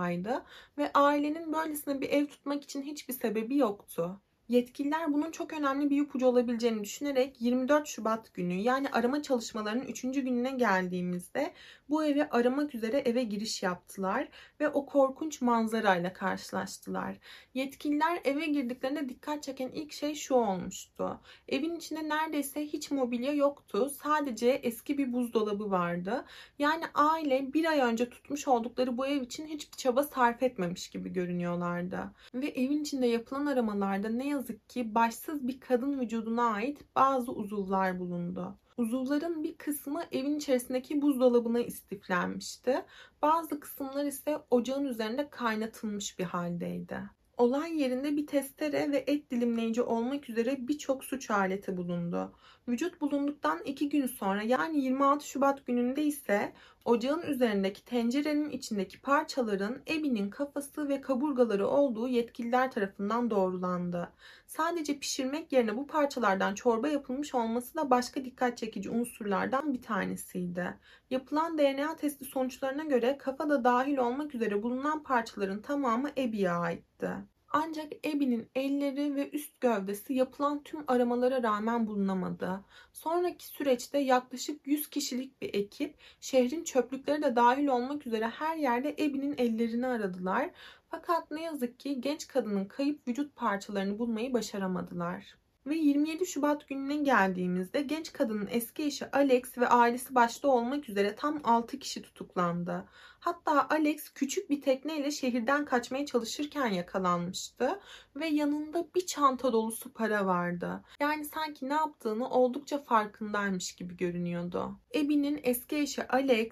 uzaklıktaydı 0.00 0.44
ve 0.78 0.90
ailenin 0.94 1.52
böylesine 1.52 2.00
bir 2.00 2.10
ev 2.10 2.26
tutmak 2.26 2.64
için 2.64 2.82
hiçbir 2.82 3.14
sebebi 3.14 3.56
yoktu. 3.56 4.20
Yetkililer 4.48 5.12
bunun 5.12 5.30
çok 5.30 5.52
önemli 5.52 5.90
bir 5.90 6.02
ipucu 6.02 6.26
olabileceğini 6.26 6.84
düşünerek 6.84 7.40
24 7.40 7.86
Şubat 7.86 8.34
günü 8.34 8.54
yani 8.54 8.88
arama 8.88 9.22
çalışmalarının 9.22 9.84
3. 9.84 10.02
gününe 10.02 10.50
geldiğimizde 10.50 11.52
bu 11.90 12.04
evi 12.04 12.24
aramak 12.24 12.74
üzere 12.74 12.98
eve 12.98 13.22
giriş 13.22 13.62
yaptılar 13.62 14.28
ve 14.60 14.68
o 14.68 14.86
korkunç 14.86 15.40
manzarayla 15.40 16.12
karşılaştılar. 16.12 17.16
Yetkililer 17.54 18.20
eve 18.24 18.46
girdiklerinde 18.46 19.08
dikkat 19.08 19.42
çeken 19.42 19.68
ilk 19.68 19.92
şey 19.92 20.14
şu 20.14 20.34
olmuştu. 20.34 21.20
Evin 21.48 21.74
içinde 21.74 22.08
neredeyse 22.08 22.66
hiç 22.66 22.90
mobilya 22.90 23.32
yoktu. 23.32 23.90
Sadece 24.02 24.48
eski 24.48 24.98
bir 24.98 25.12
buzdolabı 25.12 25.70
vardı. 25.70 26.24
Yani 26.58 26.84
aile 26.94 27.52
bir 27.52 27.64
ay 27.64 27.80
önce 27.80 28.10
tutmuş 28.10 28.48
oldukları 28.48 28.98
bu 28.98 29.06
ev 29.06 29.22
için 29.22 29.46
hiçbir 29.46 29.76
çaba 29.76 30.02
sarf 30.02 30.42
etmemiş 30.42 30.88
gibi 30.90 31.12
görünüyorlardı. 31.12 32.12
Ve 32.34 32.46
evin 32.46 32.82
içinde 32.82 33.06
yapılan 33.06 33.46
aramalarda 33.46 34.08
ne 34.08 34.28
yazık 34.28 34.68
ki 34.68 34.94
başsız 34.94 35.48
bir 35.48 35.60
kadın 35.60 36.00
vücuduna 36.00 36.52
ait 36.52 36.78
bazı 36.96 37.32
uzuvlar 37.32 37.98
bulundu. 37.98 38.58
Uzuvların 38.80 39.44
bir 39.44 39.58
kısmı 39.58 40.02
evin 40.12 40.36
içerisindeki 40.36 41.02
buzdolabına 41.02 41.60
istiflenmişti. 41.60 42.84
Bazı 43.22 43.60
kısımlar 43.60 44.04
ise 44.04 44.38
ocağın 44.50 44.84
üzerinde 44.84 45.30
kaynatılmış 45.30 46.18
bir 46.18 46.24
haldeydi. 46.24 47.00
Olay 47.36 47.80
yerinde 47.80 48.16
bir 48.16 48.26
testere 48.26 48.92
ve 48.92 49.04
et 49.06 49.30
dilimleyici 49.30 49.82
olmak 49.82 50.30
üzere 50.30 50.68
birçok 50.68 51.04
suç 51.04 51.30
aleti 51.30 51.76
bulundu. 51.76 52.32
Vücut 52.70 53.00
bulunduktan 53.00 53.60
iki 53.64 53.88
gün 53.88 54.06
sonra 54.06 54.42
yani 54.42 54.80
26 54.80 55.26
Şubat 55.26 55.66
gününde 55.66 56.02
ise 56.02 56.52
ocağın 56.84 57.22
üzerindeki 57.22 57.84
tencerenin 57.84 58.50
içindeki 58.50 59.00
parçaların 59.00 59.82
Ebi'nin 59.88 60.30
kafası 60.30 60.88
ve 60.88 61.00
kaburgaları 61.00 61.68
olduğu 61.68 62.08
yetkililer 62.08 62.70
tarafından 62.70 63.30
doğrulandı. 63.30 64.12
Sadece 64.46 64.98
pişirmek 64.98 65.52
yerine 65.52 65.76
bu 65.76 65.86
parçalardan 65.86 66.54
çorba 66.54 66.88
yapılmış 66.88 67.34
olması 67.34 67.76
da 67.76 67.90
başka 67.90 68.24
dikkat 68.24 68.58
çekici 68.58 68.90
unsurlardan 68.90 69.72
bir 69.74 69.82
tanesiydi. 69.82 70.78
Yapılan 71.10 71.58
DNA 71.58 71.96
testi 71.96 72.24
sonuçlarına 72.24 72.84
göre 72.84 73.18
kafada 73.18 73.64
dahil 73.64 73.96
olmak 73.96 74.34
üzere 74.34 74.62
bulunan 74.62 75.02
parçaların 75.02 75.62
tamamı 75.62 76.10
Ebi'ye 76.18 76.50
aitti. 76.50 77.10
Ancak 77.52 77.92
Abby'nin 78.06 78.50
elleri 78.54 79.16
ve 79.16 79.30
üst 79.30 79.60
gövdesi 79.60 80.14
yapılan 80.14 80.62
tüm 80.62 80.84
aramalara 80.86 81.42
rağmen 81.42 81.86
bulunamadı. 81.86 82.60
Sonraki 82.92 83.46
süreçte 83.46 83.98
yaklaşık 83.98 84.66
100 84.66 84.90
kişilik 84.90 85.42
bir 85.42 85.54
ekip 85.54 85.94
şehrin 86.20 86.64
çöplükleri 86.64 87.22
de 87.22 87.36
dahil 87.36 87.66
olmak 87.66 88.06
üzere 88.06 88.28
her 88.28 88.56
yerde 88.56 88.92
Abby'nin 88.92 89.34
ellerini 89.38 89.86
aradılar. 89.86 90.50
Fakat 90.88 91.30
ne 91.30 91.42
yazık 91.42 91.80
ki 91.80 92.00
genç 92.00 92.28
kadının 92.28 92.64
kayıp 92.64 93.08
vücut 93.08 93.36
parçalarını 93.36 93.98
bulmayı 93.98 94.32
başaramadılar. 94.32 95.36
Ve 95.66 95.76
27 95.76 96.26
Şubat 96.26 96.68
gününe 96.68 96.96
geldiğimizde 96.96 97.82
genç 97.82 98.12
kadının 98.12 98.48
eski 98.50 98.82
eşi 98.82 99.10
Alex 99.10 99.58
ve 99.58 99.68
ailesi 99.68 100.14
başta 100.14 100.48
olmak 100.48 100.88
üzere 100.88 101.16
tam 101.16 101.40
6 101.44 101.78
kişi 101.78 102.02
tutuklandı. 102.02 102.84
Hatta 103.20 103.66
Alex 103.70 104.08
küçük 104.08 104.50
bir 104.50 104.60
tekneyle 104.60 105.10
şehirden 105.10 105.64
kaçmaya 105.64 106.06
çalışırken 106.06 106.66
yakalanmıştı 106.66 107.80
ve 108.16 108.26
yanında 108.26 108.86
bir 108.94 109.06
çanta 109.06 109.52
dolusu 109.52 109.92
para 109.92 110.26
vardı. 110.26 110.84
Yani 111.00 111.24
sanki 111.24 111.68
ne 111.68 111.74
yaptığını 111.74 112.30
oldukça 112.30 112.78
farkındaymış 112.78 113.76
gibi 113.76 113.96
görünüyordu. 113.96 114.78
Ebi'nin 114.94 115.40
eski 115.42 115.76
eşi 115.76 116.08
Alex, 116.08 116.48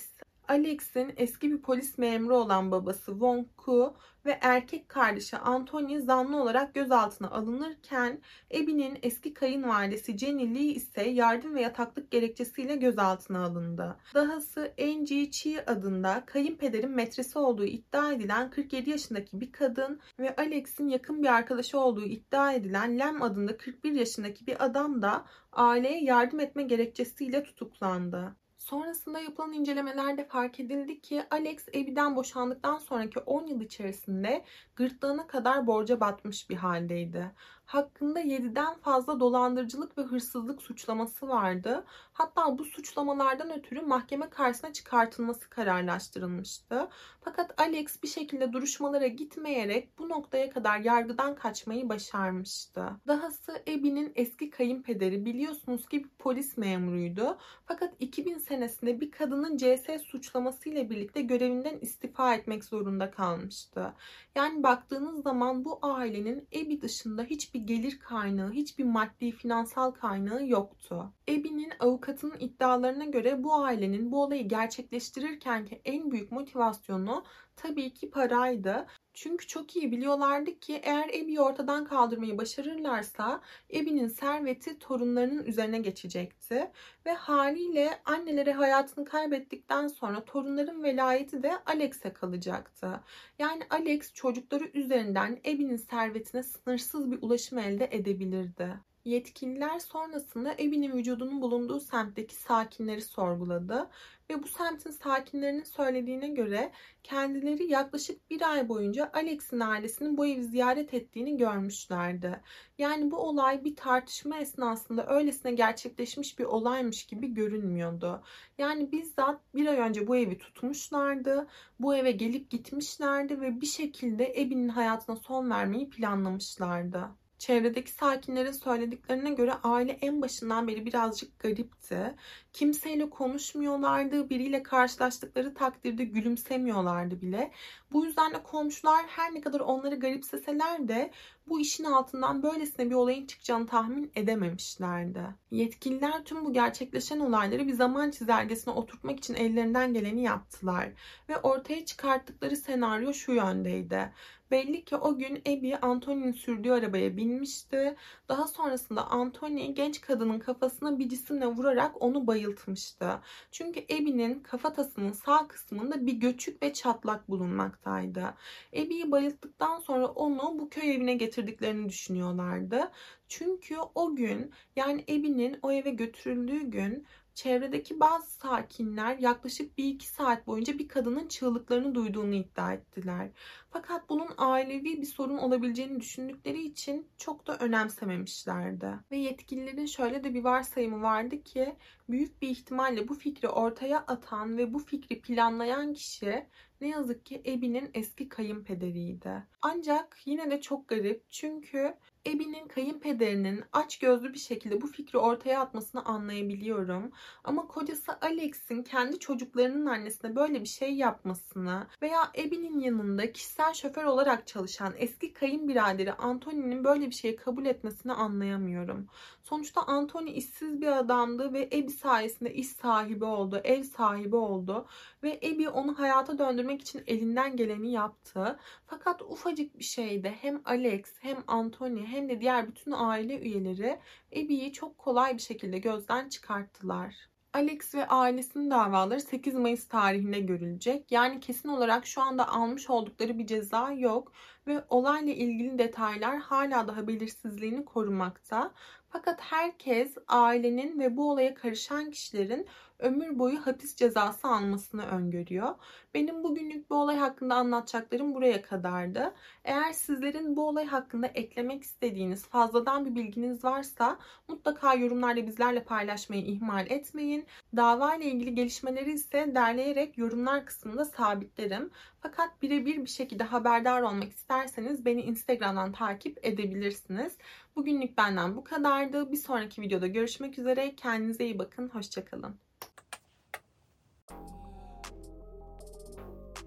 Alex'in 0.48 1.12
eski 1.16 1.50
bir 1.50 1.62
polis 1.62 1.98
memuru 1.98 2.36
olan 2.36 2.70
babası 2.70 3.10
Wong 3.10 3.46
Ku 3.56 3.96
ve 4.26 4.38
erkek 4.40 4.88
kardeşi 4.88 5.36
Anthony 5.36 6.00
zanlı 6.00 6.42
olarak 6.42 6.74
gözaltına 6.74 7.30
alınırken 7.30 8.20
Abby'nin 8.54 8.98
eski 9.02 9.34
kayınvalidesi 9.34 10.18
Jenny 10.18 10.54
Lee 10.54 10.74
ise 10.74 11.02
yardım 11.02 11.54
ve 11.54 11.60
yataklık 11.60 12.10
gerekçesiyle 12.10 12.76
gözaltına 12.76 13.44
alındı. 13.44 13.96
Dahası 14.14 14.74
Angie 14.80 15.30
Chi 15.30 15.70
adında 15.70 16.22
kayınpederin 16.26 16.90
metresi 16.90 17.38
olduğu 17.38 17.64
iddia 17.64 18.12
edilen 18.12 18.50
47 18.50 18.90
yaşındaki 18.90 19.40
bir 19.40 19.52
kadın 19.52 20.00
ve 20.18 20.36
Alex'in 20.36 20.88
yakın 20.88 21.22
bir 21.22 21.28
arkadaşı 21.28 21.78
olduğu 21.78 22.04
iddia 22.04 22.52
edilen 22.52 22.98
Lem 22.98 23.22
adında 23.22 23.56
41 23.56 23.92
yaşındaki 23.92 24.46
bir 24.46 24.64
adam 24.64 25.02
da 25.02 25.24
aileye 25.52 26.04
yardım 26.04 26.40
etme 26.40 26.62
gerekçesiyle 26.62 27.42
tutuklandı. 27.42 28.36
Sonrasında 28.68 29.20
yapılan 29.20 29.52
incelemelerde 29.52 30.24
fark 30.28 30.60
edildi 30.60 31.00
ki 31.00 31.22
Alex 31.30 31.68
Abby'den 31.68 32.16
boşandıktan 32.16 32.78
sonraki 32.78 33.18
10 33.18 33.46
yıl 33.46 33.60
içerisinde 33.60 34.44
gırtlağına 34.76 35.26
kadar 35.26 35.66
borca 35.66 36.00
batmış 36.00 36.50
bir 36.50 36.56
haldeydi 36.56 37.32
hakkında 37.68 38.20
7'den 38.20 38.74
fazla 38.74 39.20
dolandırıcılık 39.20 39.98
ve 39.98 40.02
hırsızlık 40.02 40.62
suçlaması 40.62 41.28
vardı. 41.28 41.84
Hatta 42.12 42.58
bu 42.58 42.64
suçlamalardan 42.64 43.58
ötürü 43.58 43.80
mahkeme 43.80 44.30
karşısına 44.30 44.72
çıkartılması 44.72 45.50
kararlaştırılmıştı. 45.50 46.88
Fakat 47.20 47.60
Alex 47.60 48.02
bir 48.02 48.08
şekilde 48.08 48.52
duruşmalara 48.52 49.06
gitmeyerek 49.06 49.98
bu 49.98 50.08
noktaya 50.08 50.50
kadar 50.50 50.78
yargıdan 50.78 51.34
kaçmayı 51.34 51.88
başarmıştı. 51.88 52.84
Dahası 53.06 53.52
Abby'nin 53.52 54.12
eski 54.14 54.50
kayınpederi 54.50 55.24
biliyorsunuz 55.24 55.88
ki 55.88 56.04
bir 56.04 56.10
polis 56.18 56.56
memuruydu. 56.56 57.38
Fakat 57.66 57.94
2000 58.00 58.38
senesinde 58.38 59.00
bir 59.00 59.10
kadının 59.10 59.56
CS 59.56 60.02
suçlaması 60.02 60.68
ile 60.68 60.90
birlikte 60.90 61.22
görevinden 61.22 61.78
istifa 61.78 62.34
etmek 62.34 62.64
zorunda 62.64 63.10
kalmıştı. 63.10 63.92
Yani 64.34 64.62
baktığınız 64.62 65.22
zaman 65.22 65.64
bu 65.64 65.78
ailenin 65.82 66.48
Abby 66.56 66.80
dışında 66.80 67.22
hiçbir 67.22 67.57
hiçbir 67.58 67.76
gelir 67.76 67.98
kaynağı, 67.98 68.50
hiçbir 68.52 68.84
maddi 68.84 69.32
finansal 69.32 69.90
kaynağı 69.90 70.46
yoktu. 70.46 71.12
Ebi'nin 71.28 71.72
avukatının 71.80 72.36
iddialarına 72.40 73.04
göre 73.04 73.42
bu 73.44 73.54
ailenin 73.54 74.12
bu 74.12 74.22
olayı 74.22 74.48
gerçekleştirirken 74.48 75.64
ki 75.64 75.80
en 75.84 76.10
büyük 76.10 76.32
motivasyonu 76.32 77.24
tabii 77.56 77.94
ki 77.94 78.10
paraydı. 78.10 78.86
Çünkü 79.20 79.46
çok 79.46 79.76
iyi 79.76 79.92
biliyorlardı 79.92 80.60
ki 80.60 80.80
eğer 80.82 81.08
Ebi'yi 81.08 81.40
ortadan 81.40 81.84
kaldırmayı 81.84 82.38
başarırlarsa 82.38 83.40
Ebi'nin 83.74 84.08
serveti 84.08 84.78
torunlarının 84.78 85.44
üzerine 85.44 85.78
geçecekti. 85.78 86.70
Ve 87.06 87.12
haliyle 87.12 88.00
anneleri 88.04 88.52
hayatını 88.52 89.04
kaybettikten 89.04 89.88
sonra 89.88 90.24
torunların 90.24 90.82
velayeti 90.82 91.42
de 91.42 91.52
Alex'e 91.66 92.12
kalacaktı. 92.12 93.00
Yani 93.38 93.62
Alex 93.70 94.12
çocukları 94.14 94.64
üzerinden 94.74 95.40
Ebi'nin 95.46 95.76
servetine 95.76 96.42
sınırsız 96.42 97.10
bir 97.10 97.18
ulaşım 97.22 97.58
elde 97.58 97.88
edebilirdi. 97.90 98.74
Yetkililer 99.08 99.78
sonrasında 99.78 100.54
Ebi'nin 100.54 100.92
vücudunun 100.92 101.42
bulunduğu 101.42 101.80
semtteki 101.80 102.34
sakinleri 102.34 103.02
sorguladı 103.02 103.90
ve 104.30 104.42
bu 104.42 104.48
semtin 104.48 104.90
sakinlerinin 104.90 105.64
söylediğine 105.64 106.28
göre 106.28 106.72
kendileri 107.02 107.64
yaklaşık 107.70 108.30
bir 108.30 108.50
ay 108.52 108.68
boyunca 108.68 109.10
Alex'in 109.14 109.60
ailesinin 109.60 110.16
bu 110.16 110.26
evi 110.26 110.44
ziyaret 110.44 110.94
ettiğini 110.94 111.36
görmüşlerdi. 111.36 112.40
Yani 112.78 113.10
bu 113.10 113.16
olay 113.16 113.64
bir 113.64 113.76
tartışma 113.76 114.38
esnasında 114.38 115.06
öylesine 115.06 115.52
gerçekleşmiş 115.52 116.38
bir 116.38 116.44
olaymış 116.44 117.06
gibi 117.06 117.34
görünmüyordu. 117.34 118.22
Yani 118.58 118.92
bizzat 118.92 119.40
bir 119.54 119.66
ay 119.66 119.78
önce 119.78 120.06
bu 120.06 120.16
evi 120.16 120.38
tutmuşlardı. 120.38 121.46
Bu 121.80 121.96
eve 121.96 122.10
gelip 122.12 122.50
gitmişlerdi 122.50 123.40
ve 123.40 123.60
bir 123.60 123.66
şekilde 123.66 124.40
Ebi'nin 124.40 124.68
hayatına 124.68 125.16
son 125.16 125.50
vermeyi 125.50 125.90
planlamışlardı. 125.90 127.17
Çevredeki 127.38 127.90
sakinlerin 127.90 128.52
söylediklerine 128.52 129.30
göre 129.30 129.52
aile 129.62 129.92
en 129.92 130.22
başından 130.22 130.68
beri 130.68 130.86
birazcık 130.86 131.38
garipti. 131.38 132.14
Kimseyle 132.52 133.10
konuşmuyorlardı, 133.10 134.30
biriyle 134.30 134.62
karşılaştıkları 134.62 135.54
takdirde 135.54 136.04
gülümsemiyorlardı 136.04 137.20
bile. 137.20 137.52
Bu 137.92 138.04
yüzden 138.04 138.34
de 138.34 138.42
komşular 138.42 139.06
her 139.06 139.34
ne 139.34 139.40
kadar 139.40 139.60
onları 139.60 139.94
garipseseler 139.94 140.88
de 140.88 141.10
bu 141.48 141.60
işin 141.60 141.84
altından 141.84 142.42
böylesine 142.42 142.90
bir 142.90 142.94
olayın 142.94 143.26
çıkacağını 143.26 143.66
tahmin 143.66 144.12
edememişlerdi. 144.14 145.22
Yetkililer 145.50 146.24
tüm 146.24 146.44
bu 146.44 146.52
gerçekleşen 146.52 147.20
olayları 147.20 147.66
bir 147.66 147.72
zaman 147.72 148.10
çizelgesine 148.10 148.74
oturtmak 148.74 149.18
için 149.18 149.34
ellerinden 149.34 149.94
geleni 149.94 150.22
yaptılar 150.22 150.88
ve 151.28 151.36
ortaya 151.36 151.84
çıkarttıkları 151.84 152.56
senaryo 152.56 153.12
şu 153.12 153.32
yöndeydi. 153.32 154.12
Belli 154.50 154.84
ki 154.84 154.96
o 154.96 155.18
gün 155.18 155.36
Abby 155.36 155.74
Anthony'nin 155.82 156.32
sürdüğü 156.32 156.70
arabaya 156.70 157.16
binmişti. 157.16 157.96
Daha 158.28 158.48
sonrasında 158.48 159.06
Anthony 159.06 159.72
genç 159.74 160.00
kadının 160.00 160.38
kafasına 160.38 160.98
bir 160.98 161.08
cisimle 161.08 161.46
vurarak 161.46 162.02
onu 162.02 162.26
bayıltmıştı. 162.26 163.20
Çünkü 163.50 163.80
Abby'nin 163.80 164.40
kafatasının 164.40 165.12
sağ 165.12 165.48
kısmında 165.48 166.06
bir 166.06 166.12
göçük 166.12 166.62
ve 166.62 166.72
çatlak 166.72 167.28
bulunmaktaydı. 167.28 168.34
Abby'yi 168.72 169.10
bayılttıktan 169.10 169.78
sonra 169.78 170.06
onu 170.06 170.58
bu 170.58 170.68
köy 170.70 170.94
evine 170.94 171.14
getirdiklerini 171.14 171.88
düşünüyorlardı. 171.88 172.90
Çünkü 173.28 173.76
o 173.94 174.16
gün 174.16 174.52
yani 174.76 175.02
Abby'nin 175.02 175.58
o 175.62 175.72
eve 175.72 175.90
götürüldüğü 175.90 176.60
gün 176.70 177.06
çevredeki 177.38 178.00
bazı 178.00 178.30
sakinler 178.30 179.18
yaklaşık 179.18 179.78
1-2 179.78 180.02
saat 180.02 180.46
boyunca 180.46 180.78
bir 180.78 180.88
kadının 180.88 181.28
çığlıklarını 181.28 181.94
duyduğunu 181.94 182.34
iddia 182.34 182.72
ettiler. 182.72 183.30
Fakat 183.70 184.08
bunun 184.08 184.28
ailevi 184.38 185.00
bir 185.00 185.06
sorun 185.06 185.38
olabileceğini 185.38 186.00
düşündükleri 186.00 186.62
için 186.62 187.08
çok 187.18 187.46
da 187.46 187.56
önemsememişlerdi. 187.56 188.90
Ve 189.10 189.16
yetkililerin 189.16 189.86
şöyle 189.86 190.24
de 190.24 190.34
bir 190.34 190.44
varsayımı 190.44 191.02
vardı 191.02 191.42
ki 191.42 191.76
büyük 192.08 192.42
bir 192.42 192.48
ihtimalle 192.48 193.08
bu 193.08 193.14
fikri 193.14 193.48
ortaya 193.48 193.98
atan 193.98 194.58
ve 194.58 194.74
bu 194.74 194.78
fikri 194.78 195.20
planlayan 195.20 195.94
kişi 195.94 196.46
ne 196.80 196.88
yazık 196.88 197.26
ki 197.26 197.42
Ebi'nin 197.46 197.90
eski 197.94 198.28
kayınpederiydi. 198.28 199.46
Ancak 199.62 200.16
yine 200.24 200.50
de 200.50 200.60
çok 200.60 200.88
garip 200.88 201.30
çünkü 201.30 201.94
Ebi'nin 202.26 202.68
kayınpederinin 202.68 203.64
aç 203.72 203.98
gözlü 203.98 204.34
bir 204.34 204.38
şekilde 204.38 204.80
bu 204.80 204.86
fikri 204.86 205.18
ortaya 205.18 205.60
atmasını 205.60 206.04
anlayabiliyorum. 206.04 207.12
Ama 207.44 207.66
kocası 207.66 208.18
Alex'in 208.20 208.82
kendi 208.82 209.18
çocuklarının 209.18 209.86
annesine 209.86 210.36
böyle 210.36 210.60
bir 210.60 210.68
şey 210.68 210.94
yapmasını 210.94 211.86
veya 212.02 212.32
Ebi'nin 212.38 212.80
yanında 212.80 213.32
kişisel 213.32 213.57
şoför 213.72 214.04
olarak 214.04 214.46
çalışan 214.46 214.94
eski 214.96 215.32
kayınbiraderi 215.32 216.12
Anthony'nin 216.12 216.84
böyle 216.84 217.06
bir 217.06 217.14
şeyi 217.14 217.36
kabul 217.36 217.66
etmesini 217.66 218.12
anlayamıyorum. 218.12 219.06
Sonuçta 219.42 219.82
Anthony 219.82 220.38
işsiz 220.38 220.80
bir 220.80 220.98
adamdı 220.98 221.52
ve 221.52 221.68
Ebi 221.72 221.90
sayesinde 221.90 222.54
iş 222.54 222.68
sahibi 222.68 223.24
oldu, 223.24 223.60
ev 223.64 223.82
sahibi 223.82 224.36
oldu 224.36 224.86
ve 225.22 225.40
Ebi 225.42 225.68
onu 225.68 225.98
hayata 225.98 226.38
döndürmek 226.38 226.80
için 226.80 227.02
elinden 227.06 227.56
geleni 227.56 227.92
yaptı. 227.92 228.58
Fakat 228.86 229.22
ufacık 229.22 229.78
bir 229.78 229.84
şeyde 229.84 230.30
hem 230.30 230.62
Alex 230.64 231.14
hem 231.20 231.44
Anthony 231.46 232.06
hem 232.06 232.28
de 232.28 232.40
diğer 232.40 232.68
bütün 232.68 232.92
aile 232.92 233.40
üyeleri 233.40 233.98
Ebi'yi 234.32 234.72
çok 234.72 234.98
kolay 234.98 235.34
bir 235.34 235.42
şekilde 235.42 235.78
gözden 235.78 236.28
çıkarttılar. 236.28 237.28
Alex 237.58 237.94
ve 237.94 238.06
ailesinin 238.06 238.70
davaları 238.70 239.20
8 239.20 239.54
Mayıs 239.54 239.88
tarihinde 239.88 240.40
görülecek. 240.40 241.12
Yani 241.12 241.40
kesin 241.40 241.68
olarak 241.68 242.06
şu 242.06 242.22
anda 242.22 242.48
almış 242.48 242.90
oldukları 242.90 243.38
bir 243.38 243.46
ceza 243.46 243.92
yok 243.92 244.32
ve 244.66 244.84
olayla 244.88 245.32
ilgili 245.32 245.78
detaylar 245.78 246.38
hala 246.38 246.88
daha 246.88 247.08
belirsizliğini 247.08 247.84
korumakta. 247.84 248.72
Fakat 249.08 249.40
herkes 249.40 250.14
ailenin 250.28 250.98
ve 250.98 251.16
bu 251.16 251.30
olaya 251.30 251.54
karışan 251.54 252.10
kişilerin 252.10 252.66
ömür 252.98 253.38
boyu 253.38 253.66
hapis 253.66 253.96
cezası 253.96 254.48
almasını 254.48 255.06
öngörüyor. 255.06 255.74
Benim 256.14 256.44
bugünlük 256.44 256.90
bu 256.90 256.94
olay 256.94 257.16
hakkında 257.16 257.54
anlatacaklarım 257.54 258.34
buraya 258.34 258.62
kadardı. 258.62 259.34
Eğer 259.64 259.92
sizlerin 259.92 260.56
bu 260.56 260.68
olay 260.68 260.86
hakkında 260.86 261.26
eklemek 261.26 261.82
istediğiniz 261.82 262.46
fazladan 262.46 263.04
bir 263.04 263.14
bilginiz 263.14 263.64
varsa 263.64 264.18
mutlaka 264.48 264.94
yorumlarda 264.94 265.46
bizlerle 265.46 265.84
paylaşmayı 265.84 266.42
ihmal 266.42 266.90
etmeyin. 266.90 267.46
Dava 267.76 268.14
ile 268.14 268.24
ilgili 268.24 268.54
gelişmeleri 268.54 269.12
ise 269.12 269.52
derleyerek 269.54 270.18
yorumlar 270.18 270.66
kısmında 270.66 271.04
sabitlerim. 271.04 271.90
Fakat 272.20 272.62
birebir 272.62 272.96
bir 272.96 273.10
şekilde 273.10 273.44
haberdar 273.44 274.02
olmak 274.02 274.32
isterseniz 274.32 275.04
beni 275.04 275.22
Instagram'dan 275.22 275.92
takip 275.92 276.46
edebilirsiniz. 276.46 277.36
Bugünlük 277.76 278.18
benden 278.18 278.56
bu 278.56 278.64
kadardı. 278.64 279.32
Bir 279.32 279.36
sonraki 279.36 279.82
videoda 279.82 280.06
görüşmek 280.06 280.58
üzere. 280.58 280.94
Kendinize 280.96 281.44
iyi 281.44 281.58
bakın. 281.58 281.88
Hoşçakalın. 281.88 282.67